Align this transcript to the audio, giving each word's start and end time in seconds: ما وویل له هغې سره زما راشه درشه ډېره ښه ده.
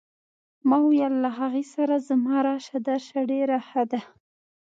ما 0.67 0.77
وویل 0.85 1.13
له 1.23 1.29
هغې 1.39 1.63
سره 1.73 1.95
زما 2.07 2.37
راشه 2.47 2.77
درشه 2.87 3.19
ډېره 3.31 3.57
ښه 3.67 3.83
ده. 3.91 4.01